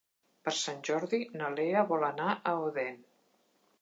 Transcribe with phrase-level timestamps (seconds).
[0.47, 2.99] Per Sant Jordi na Lea vol anar a Odèn.